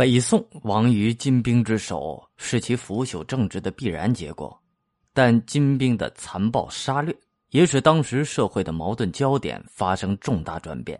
[0.00, 4.58] 北宋亡于金兵之手，是其腐朽政治的必然结果。
[5.12, 7.14] 但金兵的残暴杀掠，
[7.50, 10.98] 也使当时社会的矛盾焦点发生重大转变。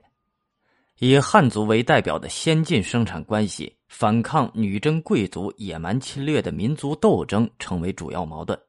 [0.98, 8.60] 以汉族为代表的先进生产关系，反抗女真贵族野蛮侵略的民族斗争，成为主要矛盾。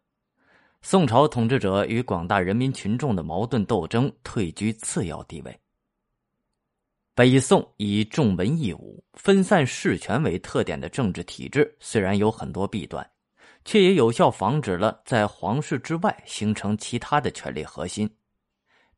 [0.82, 5.60] 宋朝统治者与广大人民群众的矛盾斗争，退居次要地位。
[7.14, 13.08] 北宋以重文抑武、分散事权为特点的政治体制，虽然有很多弊端，
[13.66, 18.10] 却也有效防止了在皇室之外形成其他的权力核心。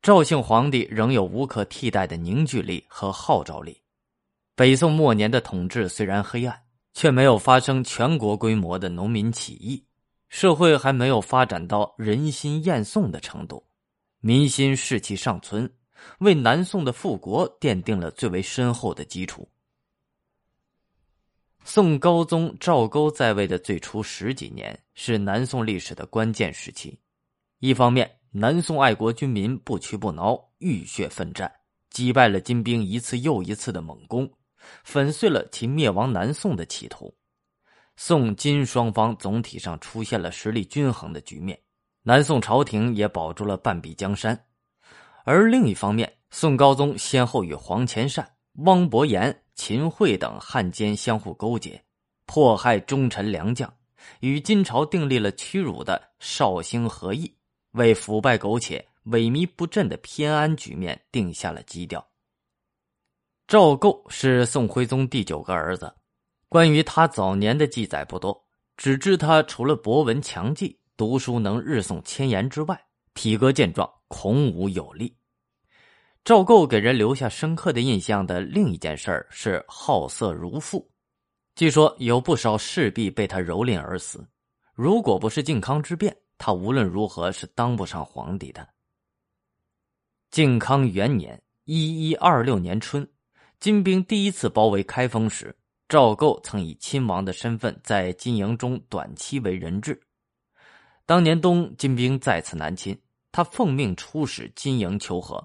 [0.00, 3.80] 赵姓皇帝仍有无可替代的凝聚力和号召力。
[4.54, 6.56] 北宋末年的统治虽然黑暗，
[6.92, 9.84] 却没有发生全国规模的农民起义，
[10.28, 13.66] 社会还没有发展到人心厌宋的程度，
[14.20, 15.68] 民心士气尚存。
[16.18, 19.48] 为南宋的复国奠定了最为深厚的基础。
[21.64, 26.98] 宋高宗赵构在位的最初十几年是南宋历史的关键时期。
[27.58, 31.50] 一方面，南宋爱国军民不屈不挠，浴血奋战，
[31.88, 34.30] 击败了金兵一次又一次的猛攻，
[34.84, 37.16] 粉碎了其灭亡南宋的企图。
[37.96, 41.58] 宋金双方总体上出现了实力均衡的局面，
[42.02, 44.38] 南宋朝廷也保住了半壁江山。
[45.24, 48.30] 而另一方面，宋高宗先后与黄潜善、
[48.64, 51.82] 汪伯言、秦桧等汉奸相互勾结，
[52.26, 53.72] 迫害忠臣良将，
[54.20, 57.34] 与金朝订立了屈辱的绍兴和议，
[57.72, 62.06] 为腐败苟且、萎靡不振的偏安局面定下了基调。
[63.46, 65.90] 赵构是宋徽宗第九个儿子，
[66.50, 68.44] 关于他早年的记载不多，
[68.76, 72.78] 只知他除了博闻强记、读书能日诵千言之外，
[73.14, 73.90] 体格健壮。
[74.16, 75.12] 孔武有力，
[76.24, 80.88] 赵构给人留下深刻的印象的另一件事是好色如父。
[81.56, 84.24] 据说有不少侍婢被他蹂躏而死。
[84.72, 88.66] 如果不是靖康之变，他无论如何是当不上皇帝的。
[90.30, 93.06] 靖康元年（一一二六年春），
[93.58, 95.54] 金兵第一次包围开封时，
[95.88, 100.00] 赵构曾以亲王的身份在金营中短期为人质。
[101.04, 102.96] 当年冬，金兵再次南侵。
[103.34, 105.44] 他奉命出使金营求和，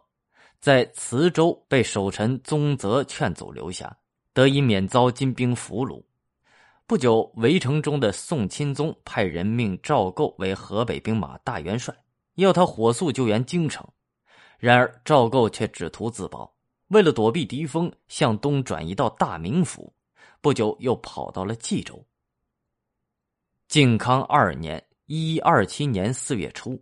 [0.60, 3.98] 在磁州被守臣宗泽劝阻留下，
[4.32, 6.04] 得以免遭金兵俘虏。
[6.86, 11.92] 不久，围城中的宋钦宗派人命赵构为河北兵马大元帅，
[12.36, 13.84] 要他火速救援京城。
[14.60, 16.56] 然而赵构却只图自保，
[16.90, 19.92] 为了躲避敌锋，向东转移到大名府。
[20.42, 22.06] 不久，又跑到了冀州。
[23.68, 26.80] 靖康二年（一二七年）四月初。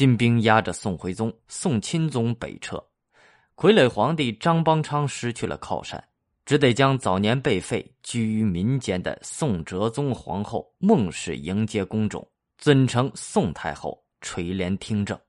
[0.00, 2.82] 金兵压着宋徽宗、宋钦宗北撤，
[3.54, 6.02] 傀儡皇帝张邦昌失去了靠山，
[6.46, 15.20] 只得将早年被废、居于民间的宋哲宗皇后孟氏迎接宫中，尊称宋太后，垂帘听政。